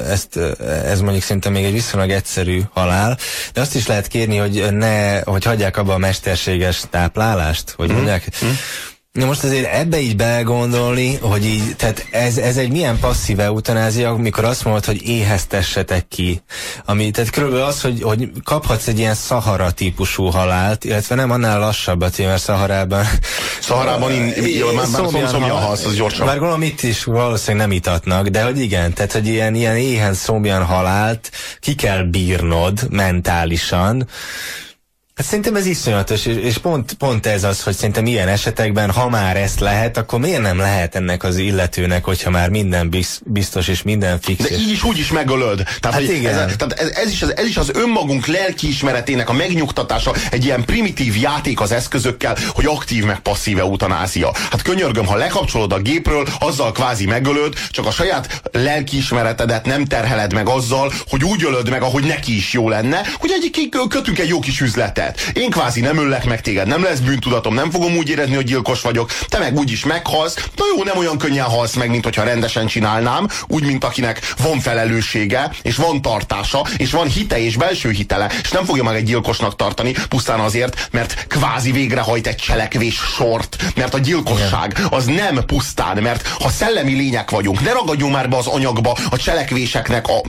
[0.07, 0.37] ezt,
[0.85, 3.17] ez mondjuk szerintem még egy viszonylag egyszerű halál,
[3.53, 7.93] de azt is lehet kérni, hogy ne, hogy hagyják abba a mesterséges táplálást, hogy mm.
[7.93, 8.29] mondják.
[8.45, 8.49] Mm
[9.15, 14.09] Na most azért ebbe így belegondolni, hogy így, tehát ez, ez egy milyen passzív eutanázia,
[14.09, 16.41] amikor azt mondod, hogy éheztessetek ki.
[16.85, 21.59] Ami, tehát körülbelül az, hogy, hogy kaphatsz egy ilyen szahara típusú halált, illetve nem annál
[21.59, 23.05] lassabbat, mert Szaharában...
[23.59, 24.33] Szaharában in,
[24.75, 26.25] már, már szomjan halsz, az gyorsan.
[26.25, 30.13] Már gondolom itt is valószínűleg nem itatnak, de hogy igen, tehát hogy ilyen, ilyen éhen
[30.13, 34.07] szomjan halált ki kell bírnod mentálisan,
[35.15, 39.37] Hát szerintem ez iszonyatos, és, pont, pont ez az, hogy szerintem ilyen esetekben, ha már
[39.37, 44.19] ezt lehet, akkor miért nem lehet ennek az illetőnek, hogyha már minden biztos és minden
[44.19, 44.49] fix.
[44.49, 45.63] De így is úgy is megölöd.
[45.79, 46.39] Tehát, hát igen.
[46.39, 50.65] Ez, tehát ez, ez, is az, ez is az önmagunk lelkiismeretének a megnyugtatása, egy ilyen
[50.65, 54.33] primitív játék az eszközökkel, hogy aktív meg passzív eutanázia.
[54.51, 60.33] Hát könyörgöm, ha lekapcsolod a gépről, azzal kvázi megölöd, csak a saját lelkiismeretedet nem terheled
[60.33, 64.29] meg azzal, hogy úgy ölöd meg, ahogy neki is jó lenne, hogy egyik kötünk egy
[64.29, 65.37] jó kis üzletet életet.
[65.37, 68.81] Én kvázi nem öllek meg téged, nem lesz bűntudatom, nem fogom úgy érezni, hogy gyilkos
[68.81, 70.35] vagyok, te meg úgyis meghalsz.
[70.55, 74.59] Na jó, nem olyan könnyen halsz meg, mint hogyha rendesen csinálnám, úgy, mint akinek van
[74.59, 79.03] felelőssége, és van tartása, és van hite és belső hitele, és nem fogja meg egy
[79.03, 85.43] gyilkosnak tartani, pusztán azért, mert kvázi végrehajt egy cselekvés sort, mert a gyilkosság az nem
[85.45, 90.21] pusztán, mert ha szellemi lények vagyunk, ne ragadjunk már be az anyagba a cselekvéseknek a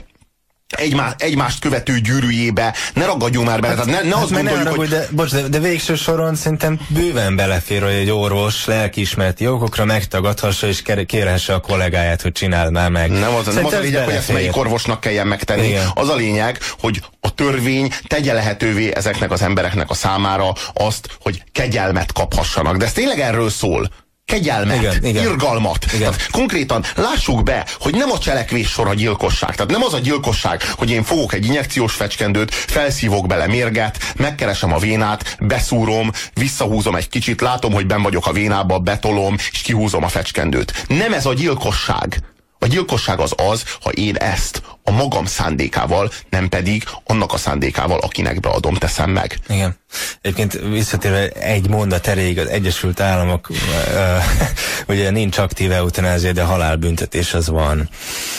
[0.75, 4.63] egymá, egymást követő gyűrűjébe, ne ragadjunk már bele, hát, tehát ne, ne hát azt gondoljuk,
[4.63, 4.89] ne hogy...
[4.89, 10.67] De, bocs, de, de végső soron szerintem bőven belefér, hogy egy orvos lelkiismereti okokra megtagadhassa
[10.67, 13.09] és kérhesse a kollégáját, hogy csináld már meg.
[13.09, 15.67] Nem az, nem az a lényeg, hogy ezt melyik orvosnak kelljen megtenni.
[15.67, 15.87] Igen.
[15.93, 21.43] Az a lényeg, hogy a törvény tegye lehetővé ezeknek az embereknek a számára azt, hogy
[21.51, 22.77] kegyelmet kaphassanak.
[22.77, 23.89] De ez tényleg erről szól
[24.27, 25.23] kegyelmet, igen, igen.
[25.23, 25.85] irgalmat.
[25.85, 25.99] Igen.
[25.99, 29.55] Tehát konkrétan lássuk be, hogy nem a cselekvés sor a gyilkosság.
[29.55, 34.73] Tehát nem az a gyilkosság, hogy én fogok egy injekciós fecskendőt, felszívok bele mérget, megkeresem
[34.73, 40.03] a vénát, beszúrom, visszahúzom egy kicsit, látom, hogy ben vagyok a vénába, betolom, és kihúzom
[40.03, 40.85] a fecskendőt.
[40.87, 42.19] Nem ez a gyilkosság.
[42.59, 47.99] A gyilkosság az az, ha én ezt a magam szándékával, nem pedig annak a szándékával,
[47.99, 49.39] akinek beadom, teszem meg.
[49.49, 49.75] Igen.
[50.21, 53.57] Egyébként visszatérve egy mondat elég, az Egyesült Államok uh,
[54.95, 57.89] ugye nincs aktív eutanázia, de halálbüntetés az van.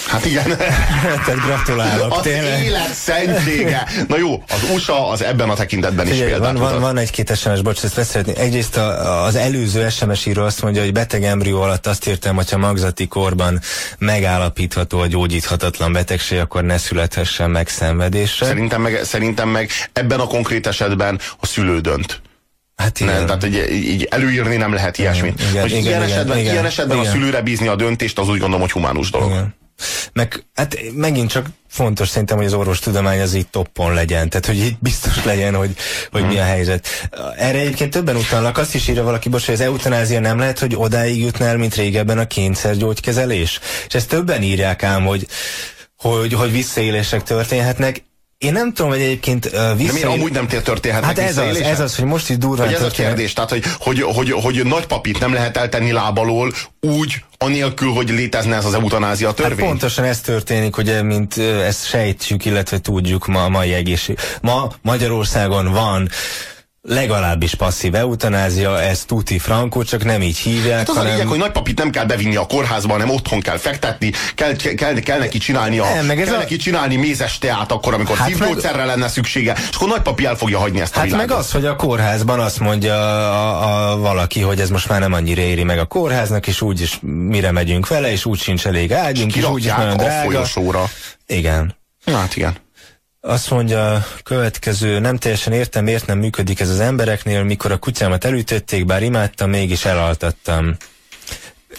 [0.07, 0.57] Hát igen.
[1.25, 2.13] Tehát gratulálok.
[2.13, 2.65] Az tényleg.
[2.65, 3.87] élet szentsége.
[4.09, 7.63] Na jó, az USA az ebben a tekintetben is Figyelj, van, van, van egy-két SMS,
[7.63, 8.37] bocs, ezt leszeretni.
[8.37, 12.59] Egyrészt a, az előző SMS író azt mondja, hogy beteg embrió alatt azt értem, hogyha
[12.59, 13.61] magzati korban
[13.99, 18.47] megállapítható a gyógyíthatatlan betegség, akkor ne születhessen meg szenvedésre.
[18.47, 22.21] Szerintem meg, szerintem meg ebben a konkrét esetben a szülő dönt.
[22.77, 23.15] Hát igen.
[23.15, 25.41] Nem, tehát így, így előírni nem lehet ilyesmit.
[25.51, 27.09] Igen, hogy igen, ilyen, igen, esetben, igen, ilyen esetben igen.
[27.11, 29.31] a szülőre bízni a döntést, az úgy gondolom, hogy humánus dolog.
[29.31, 29.55] Igen.
[30.13, 34.57] Meg hát megint csak fontos szerintem, hogy az orvostudomány az így toppon legyen, tehát hogy
[34.57, 35.77] így biztos legyen, hogy,
[36.11, 36.31] hogy hmm.
[36.31, 36.87] mi a helyzet.
[37.37, 40.75] Erre egyébként többen utalnak, azt is írja valaki, bocs, hogy az eutanázia nem lehet, hogy
[40.77, 43.61] odáig jutna el, mint régebben a kényszergyógykezelés.
[43.89, 45.27] És ezt többen írják ám, hogy
[45.99, 48.07] hogy, hogy visszaélések történhetnek.
[48.39, 49.87] Én nem tudom, hogy egyébként uh, vissza...
[49.87, 52.83] De miért amúgy nem történhetnek Hát ez az, ez az, hogy most itt durván Ez
[52.83, 57.93] a kérdés, tehát hogy, hogy, hogy, hogy, hogy nagypapit nem lehet eltenni lábalól úgy, anélkül,
[57.93, 59.59] hogy létezne ez az eutanázia törvény.
[59.59, 64.19] Hát pontosan ez történik, hogy mint ezt sejtjük, illetve tudjuk ma a mai egészség.
[64.41, 66.09] Ma Magyarországon van
[66.89, 70.79] legalábbis passzív eutanázia, ez tuti frankó, csak nem így hívják.
[70.79, 71.11] Hát az hanem...
[71.11, 74.95] a lényeg, hogy nagypapit nem kell bevinni a kórházba, hanem otthon kell fektetni, kell, kell,
[74.95, 76.39] kell neki csinálni a, nem, meg kell a...
[76.39, 78.87] neki csinálni mézes teát akkor, amikor hát szívgyógyszerre meg...
[78.87, 81.29] lenne szüksége, és akkor nagypapi el fogja hagyni ezt a Hát világot.
[81.29, 85.13] meg az, hogy a kórházban azt mondja a, a, valaki, hogy ez most már nem
[85.13, 89.37] annyira éri meg a kórháznak, és úgyis mire megyünk vele, és úgy sincs elég ágyunk,
[89.37, 90.21] és, és úgy nagyon drága.
[90.21, 90.91] A folyosóra.
[91.27, 91.77] Igen.
[92.07, 92.57] Hát igen.
[93.29, 98.25] Azt mondja következő, nem teljesen értem, miért nem működik ez az embereknél, mikor a kutyámat
[98.25, 100.77] elütötték, bár imádtam, mégis elaltattam.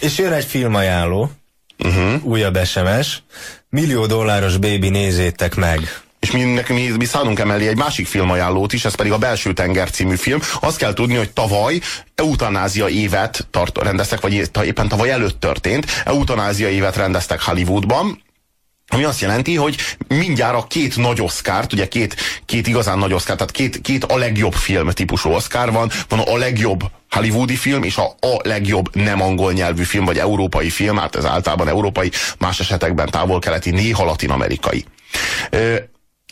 [0.00, 1.30] És jön egy filmajánló,
[1.78, 2.24] uh-huh.
[2.24, 3.22] újabb SMS,
[3.68, 6.00] millió dolláros bébi nézzétek meg.
[6.18, 9.90] És mi, mi, mi szánunk emellé egy másik filmajánlót is, ez pedig a Belső Tenger
[9.90, 10.40] című film.
[10.60, 11.80] Azt kell tudni, hogy tavaly
[12.14, 18.22] eutanázia évet tart, rendeztek, vagy éppen tavaly előtt történt, eutanázia évet rendeztek Hollywoodban,
[18.90, 19.76] ami azt jelenti, hogy
[20.08, 24.16] mindjárt a két nagy oszkárt, ugye két, két igazán nagy oszkár, tehát két, két a
[24.16, 29.22] legjobb film típusú oszkár van, van a legjobb hollywoodi film, és a, a legjobb nem
[29.22, 34.84] angol nyelvű film, vagy európai film, hát ez általában európai, más esetekben távol-keleti, néha latin-amerikai.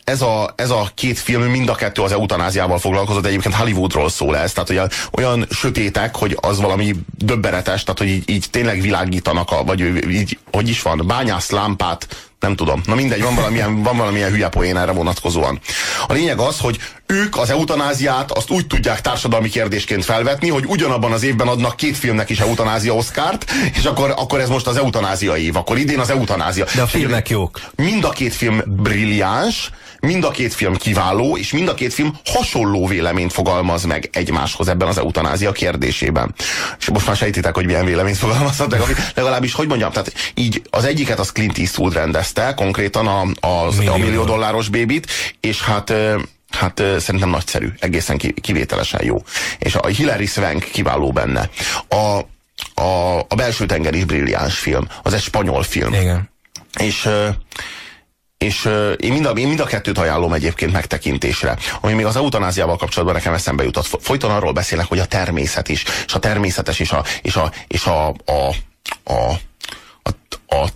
[0.04, 4.36] Ez a, ez a két film mind a kettő az eutanáziával foglalkozott, egyébként Hollywoodról szól
[4.36, 9.50] ez, tehát olyan, olyan sötétek, hogy az valami döbbenetes, tehát hogy így, így tényleg világítanak,
[9.50, 12.80] a, vagy így, hogy is van, bányász lámpát, nem tudom.
[12.84, 15.60] Na mindegy, van valamilyen, van valamilyen hülye poén erre vonatkozóan.
[16.06, 21.12] A lényeg az, hogy ők az eutanáziát azt úgy tudják társadalmi kérdésként felvetni, hogy ugyanabban
[21.12, 25.36] az évben adnak két filmnek is eutanázia oszkárt, és akkor, akkor ez most az eutanázia
[25.36, 26.64] év, akkor idén az eutanázia.
[26.74, 27.60] De a filmek jók.
[27.76, 29.70] Mind a két film brilliáns,
[30.00, 34.68] Mind a két film kiváló, és mind a két film hasonló véleményt fogalmaz meg egymáshoz
[34.68, 36.34] ebben az eutanázia kérdésében.
[36.78, 38.80] És most már sejtitek, hogy milyen véleményt fogalmazhat meg,
[39.14, 41.92] legalábbis, hogy mondjam, tehát így az egyiket az Clint Eastwood
[42.34, 43.92] rendezte, konkrétan a, az, millió.
[43.92, 45.06] a millió dolláros bébit,
[45.40, 45.92] és hát
[46.48, 49.22] Hát szerintem nagyszerű, egészen kivételesen jó.
[49.58, 51.50] És a Hilary Swank kiváló benne.
[51.88, 52.18] A,
[52.82, 54.88] a, a belső tenger is brilliáns film.
[55.02, 55.92] Az egy spanyol film.
[55.92, 56.30] Igen.
[56.80, 57.08] És
[58.38, 61.56] és én mind, a, én mind a kettőt ajánlom egyébként megtekintésre.
[61.80, 63.86] Ami még az eutanáziával kapcsolatban nekem eszembe jutott.
[64.00, 67.84] Folyton arról beszélek, hogy a természet is, és a természetes, és a, és a, és
[67.84, 68.54] a, a,
[69.04, 69.30] a,
[70.02, 70.10] a,
[70.56, 70.68] a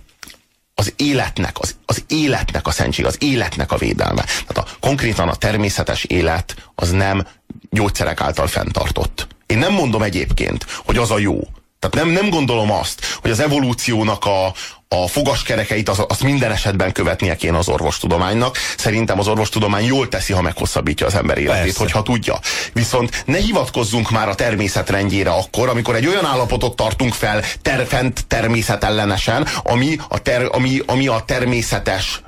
[0.75, 4.23] az életnek, az, az életnek a szentség, az életnek a védelme.
[4.23, 7.27] Tehát a, konkrétan a természetes élet az nem
[7.69, 9.27] gyógyszerek által fenntartott.
[9.45, 11.39] Én nem mondom egyébként, hogy az a jó.
[11.89, 14.53] Tehát nem, nem gondolom azt, hogy az evolúciónak a,
[14.87, 18.57] a fogaskerekeit az, azt minden esetben követnie kéne az orvostudománynak.
[18.77, 21.79] Szerintem az orvostudomány jól teszi, ha meghosszabbítja az ember életét, Persze.
[21.79, 22.39] hogyha tudja.
[22.73, 27.85] Viszont ne hivatkozzunk már a természet rendjére akkor, amikor egy olyan állapotot tartunk fel ter,
[27.87, 32.21] fent természetellenesen, ami a, ter, ami, ami a természetes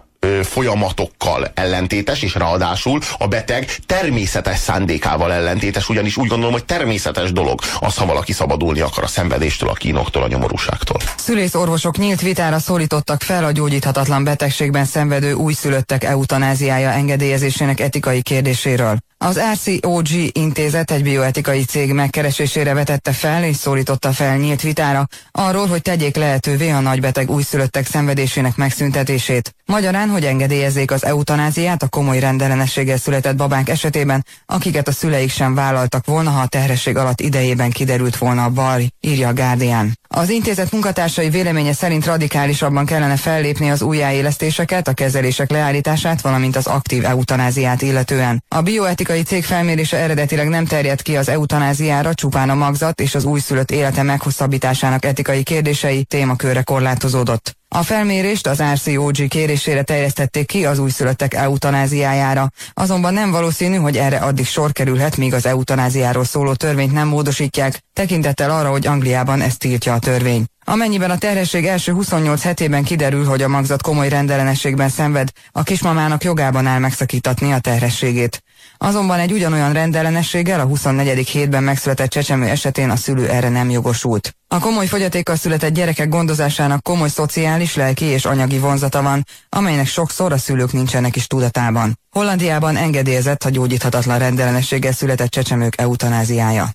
[0.43, 7.61] folyamatokkal ellentétes, és ráadásul a beteg természetes szándékával ellentétes, ugyanis úgy gondolom, hogy természetes dolog
[7.79, 10.97] az, ha valaki szabadulni akar a szenvedéstől, a kínoktól, a nyomorúságtól.
[11.17, 18.97] Szülész orvosok nyílt vitára szólítottak fel a gyógyíthatatlan betegségben szenvedő újszülöttek eutanáziája engedélyezésének etikai kérdéséről.
[19.17, 25.67] Az RCOG intézet egy bioetikai cég megkeresésére vetette fel és szólította fel nyílt vitára arról,
[25.67, 29.55] hogy tegyék lehetővé a nagybeteg újszülöttek szenvedésének megszüntetését.
[29.65, 35.55] Magyarán, hogy engedélyezzék az eutanáziát a komoly rendellenességgel született babák esetében, akiket a szüleik sem
[35.55, 39.99] vállaltak volna, ha a terhesség alatt idejében kiderült volna a bal, írja a Guardian.
[40.07, 46.67] Az intézet munkatársai véleménye szerint radikálisabban kellene fellépni az újjáélesztéseket, a kezelések leállítását, valamint az
[46.67, 48.43] aktív eutanáziát illetően.
[48.47, 53.25] A bioetikai cég felmérése eredetileg nem terjed ki az eutanáziára, csupán a magzat és az
[53.25, 57.55] újszülött élete meghosszabbításának etikai kérdései témakörre korlátozódott.
[57.75, 62.49] A felmérést az RCOG kérésére terjesztették ki az újszülöttek eutanáziájára.
[62.73, 67.83] Azonban nem valószínű, hogy erre addig sor kerülhet, míg az eutanáziáról szóló törvényt nem módosítják,
[67.93, 70.45] tekintettel arra, hogy Angliában ezt tiltja a törvény.
[70.65, 76.23] Amennyiben a terhesség első 28 hetében kiderül, hogy a magzat komoly rendellenességben szenved, a kismamának
[76.23, 78.43] jogában áll megszakítatni a terhességét.
[78.77, 81.27] Azonban egy ugyanolyan rendellenességgel a 24.
[81.27, 84.35] hétben megszületett csecsemő esetén a szülő erre nem jogosult.
[84.47, 90.31] A komoly fogyatékkal született gyerekek gondozásának komoly szociális, lelki és anyagi vonzata van, amelynek sokszor
[90.31, 91.99] a szülők nincsenek is tudatában.
[92.11, 96.69] Hollandiában engedélyezett a gyógyíthatatlan rendellenességgel született csecsemők eutanáziája.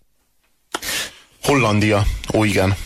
[1.43, 2.77] Hollandia, ó igen.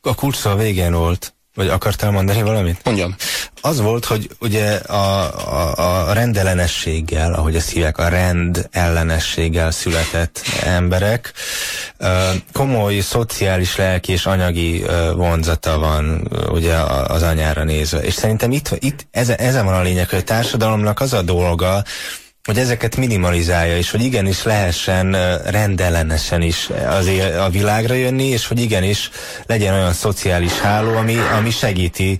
[0.00, 1.34] A kulcs a végén volt.
[1.60, 2.80] Vagy akartál mondani valamit?
[2.84, 3.14] Mondjam.
[3.60, 5.20] Az volt, hogy ugye a,
[5.52, 11.32] a, a rendellenességgel, ahogy ezt hívják, a rend ellenességgel született emberek,
[12.52, 16.74] komoly szociális, lelki és anyagi vonzata van ugye
[17.06, 17.98] az anyára nézve.
[17.98, 21.82] És szerintem itt, itt ezen van a lényeg, hogy a társadalomnak az a dolga,
[22.44, 28.60] hogy ezeket minimalizálja, és hogy igenis lehessen rendellenesen is az a világra jönni, és hogy
[28.60, 29.10] igenis
[29.46, 32.18] legyen olyan szociális háló, ami, ami segíti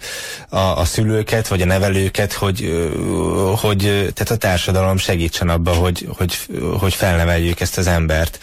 [0.48, 2.90] a, a szülőket, vagy a nevelőket, hogy,
[3.60, 3.78] hogy
[4.14, 6.38] tehát a társadalom segítsen abba, hogy, hogy,
[6.78, 8.38] hogy felneveljük ezt az embert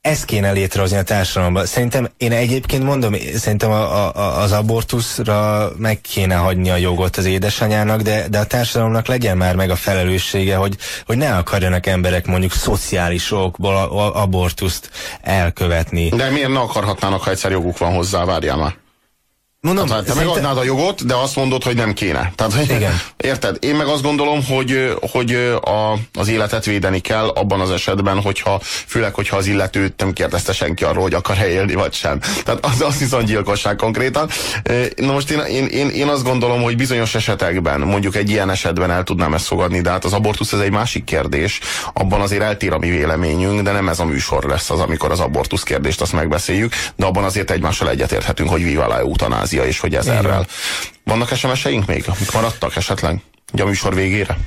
[0.00, 1.66] ezt kéne létrehozni a társadalomban.
[1.66, 7.24] Szerintem én egyébként mondom, szerintem a, a, az abortuszra meg kéne hagyni a jogot az
[7.24, 12.26] édesanyának, de, de a társadalomnak legyen már meg a felelőssége, hogy, hogy ne akarjanak emberek
[12.26, 13.74] mondjuk szociális okból
[14.14, 14.90] abortuszt
[15.22, 16.08] elkövetni.
[16.08, 18.74] De miért ne akarhatnának, ha egyszer joguk van hozzá, várjál már.
[19.62, 20.26] Mondom, hát, te szerintem...
[20.26, 22.32] megadnád a jogot, de azt mondod, hogy nem kéne.
[22.34, 23.00] Tehát, hogy, Igen.
[23.16, 23.56] Érted?
[23.60, 28.60] Én meg azt gondolom, hogy, hogy a, az életet védeni kell abban az esetben, hogyha,
[28.62, 32.18] főleg, hogyha az illetőt nem kérdezte senki arról, hogy akar-e élni, vagy sem.
[32.44, 34.28] Tehát az, az viszont gyilkosság konkrétan.
[34.96, 38.90] Na most én, én, én, én azt gondolom, hogy bizonyos esetekben, mondjuk egy ilyen esetben
[38.90, 41.60] el tudnám ezt fogadni, de hát az abortusz ez egy másik kérdés.
[41.92, 45.20] Abban azért eltér a mi véleményünk, de nem ez a műsor lesz az, amikor az
[45.20, 48.98] abortusz kérdést azt megbeszéljük, de abban azért egymással egyetérthetünk, hogy viva la
[49.50, 50.46] Ázsia, és hogy ezerrel.
[51.04, 53.22] Vannak SMS-eink még, amik maradtak esetleg?
[53.52, 54.38] Ugye a műsor végére?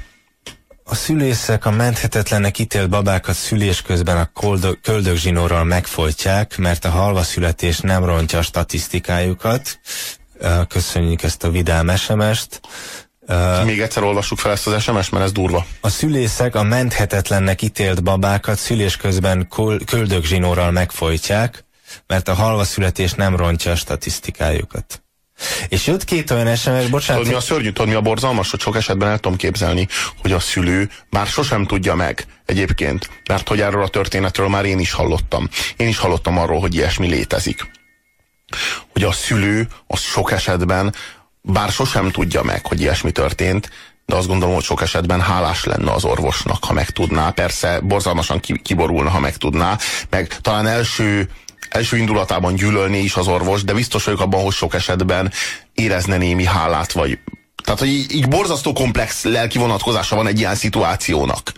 [0.83, 4.31] A szülészek a menthetetlenek ítélt babákat szülés közben a
[4.81, 9.79] köldögzsinórral megfojtják, mert a halva születés nem rontja a statisztikájukat.
[10.67, 12.61] Köszönjük ezt a vidám SMS-t.
[13.65, 15.65] Még egyszer olvassuk fel ezt az SMS, mert ez durva.
[15.81, 19.47] A szülészek a menthetetlennek ítélt babákat szülés közben
[19.85, 21.65] köldögzsinórral megfojtják,
[22.08, 25.03] mert a halva születés nem rontja a statisztikájukat.
[25.69, 27.21] És jött két olyan SMS, bocsánat.
[27.21, 29.88] Tudod mi a szörnyű, tudod mi a borzalmas, hogy sok esetben el tudom képzelni,
[30.21, 34.79] hogy a szülő már sosem tudja meg egyébként, mert hogy erről a történetről már én
[34.79, 35.49] is hallottam.
[35.77, 37.71] Én is hallottam arról, hogy ilyesmi létezik.
[38.91, 40.93] Hogy a szülő az sok esetben
[41.41, 43.69] bár sosem tudja meg, hogy ilyesmi történt,
[44.06, 47.29] de azt gondolom, hogy sok esetben hálás lenne az orvosnak, ha megtudná.
[47.29, 49.77] Persze borzalmasan kiborulna, ha megtudná,
[50.10, 51.29] meg talán első
[51.73, 55.31] első indulatában gyűlölné is az orvos, de biztos vagyok abban, hogy sok esetben
[55.73, 57.19] érezne némi hálát, vagy
[57.63, 61.52] tehát, hogy így, így borzasztó komplex lelki vonatkozása van egy ilyen szituációnak.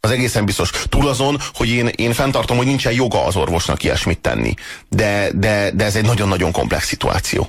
[0.00, 0.70] Az egészen biztos.
[0.88, 4.54] Túl azon, hogy én, én fenntartom, hogy nincsen joga az orvosnak ilyesmit tenni.
[4.88, 7.48] De, de, de ez egy nagyon-nagyon komplex szituáció.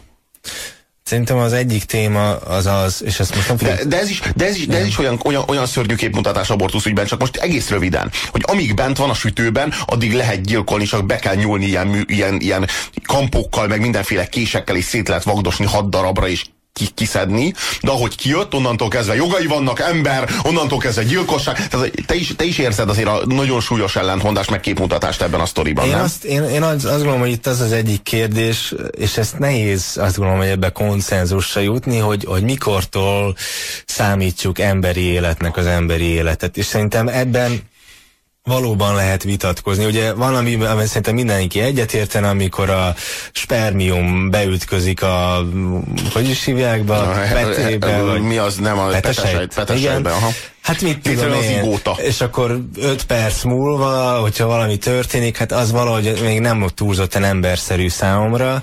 [1.09, 4.45] Szerintem az egyik téma az az, és ezt most nem de, de ez is, de
[4.45, 7.69] ez is, de ez is olyan, olyan, olyan szörnyű képmutatás abortusz ügyben, csak most egész
[7.69, 12.05] röviden, hogy amíg bent van a sütőben, addig lehet gyilkolni, csak be kell nyúlni ilyen,
[12.07, 12.67] ilyen, ilyen
[13.05, 16.45] kampókkal, meg mindenféle késekkel, és szét lehet vagdosni hat darabra, és
[16.93, 21.67] kiszedni, de ahogy kijött, onnantól kezdve jogai vannak, ember, onnantól kezdve gyilkosság.
[21.67, 25.45] Tehát te is, te is érzed azért a nagyon súlyos ellentmondást, meg képmutatást ebben a
[25.45, 26.01] sztoriban, én nem?
[26.01, 29.97] Azt, én, én azt, azt gondolom, hogy itt az az egyik kérdés, és ezt nehéz
[29.97, 33.35] azt gondolom, hogy ebbe konszenzusra jutni, hogy, hogy mikortól
[33.85, 36.57] számítsuk emberi életnek az emberi életet.
[36.57, 37.61] És szerintem ebben
[38.45, 39.85] valóban lehet vitatkozni.
[39.85, 42.95] Ugye van, ami, ami szerintem mindenki egyetértene, amikor a
[43.31, 45.45] spermium beütközik a,
[46.13, 50.29] hogy is hívják be, a petébe, vagy mi az, nem a petesejt, petesejtben, aha.
[50.65, 51.95] Hát mit tudom az én, igóta.
[51.97, 57.89] és akkor öt perc múlva, hogyha valami történik, hát az valahogy még nem túlzottan emberszerű
[57.89, 58.61] számomra.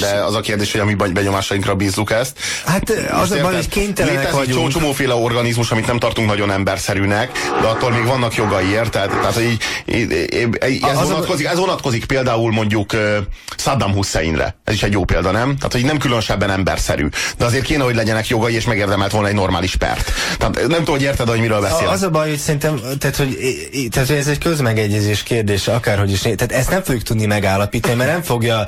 [0.00, 2.38] De az a kérdés, hogy a mi benyomásainkra bízzuk ezt.
[2.66, 4.70] Hát az a baj, hogy kénytelenek vagyunk.
[4.70, 7.30] Csomóféle organizmus, amit nem tartunk nagyon emberszerűnek,
[7.60, 9.10] de attól még vannak jogai, érted?
[9.10, 10.12] Tehát, hogy így,
[10.82, 12.92] ez, az vonatkozik, ez vonatkozik például mondjuk
[13.56, 14.56] Saddam Husseinre.
[14.64, 15.56] Ez is egy jó példa, nem?
[15.56, 17.08] Tehát, hogy nem különösebben emberszerű.
[17.36, 20.12] De azért kéne, hogy legyenek jogai, és megérdemelt volna egy normális pert.
[20.38, 21.88] Tehát nem tudom, hogy érted, érted, hogy miről beszél.
[21.88, 23.38] Az a baj, hogy szerintem, tehát hogy,
[23.90, 26.20] tehát, hogy ez egy közmegegyezés kérdése, akárhogy is.
[26.20, 28.66] Tehát ezt nem fogjuk tudni megállapítani, mert nem fogja,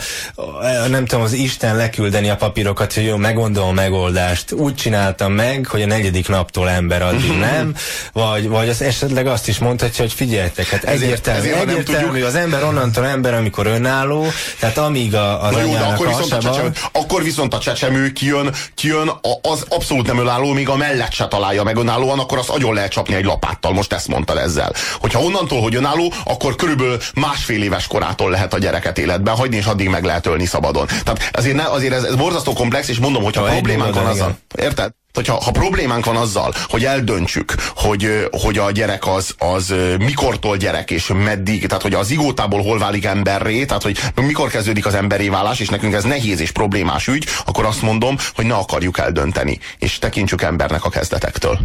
[0.89, 4.53] nem tudom, az Isten leküldeni a papírokat, hogy jó, megmondom a megoldást.
[4.53, 7.75] Úgy csináltam meg, hogy a negyedik naptól ember addig nem,
[8.13, 12.35] vagy, vagy az esetleg azt is mondhatja, hogy figyeljetek, hát egyértelmű, ezért, ezért egyértelmű, az
[12.35, 14.27] ember onnantól ember, amikor önálló,
[14.59, 18.13] tehát amíg a, az Na jó, de akkor viszont, a csecsemő, akkor viszont a csecsemő
[18.13, 19.11] kijön, kijön
[19.43, 22.91] az abszolút nem önálló, míg a mellett se találja meg önállóan, akkor azt agyon lehet
[22.91, 24.73] csapni egy lapáttal, most ezt mondta ezzel.
[25.01, 29.65] Hogyha onnantól, hogy önálló, akkor körülbelül másfél éves korától lehet a gyereket életben hagyni, és
[29.65, 30.87] addig meg lehet ölni szabadon.
[30.87, 34.39] Tehát azért, ne, azért ez, ez borzasztó komplex, és mondom, hogyha problémánk van azzal.
[34.59, 34.91] Érted?
[35.15, 40.91] hogyha ha problémánk van azzal, hogy eldöntsük, hogy, hogy a gyerek az, az mikortól gyerek,
[40.91, 45.29] és meddig, tehát hogy az igótából hol válik emberré, tehát hogy mikor kezdődik az emberi
[45.29, 49.59] válás, és nekünk ez nehéz és problémás ügy, akkor azt mondom, hogy ne akarjuk eldönteni,
[49.79, 51.59] és tekintsük embernek a kezdetektől.